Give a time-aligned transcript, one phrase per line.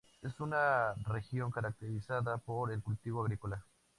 [0.23, 3.63] Es una región caracterizada por el cultivo agrícola.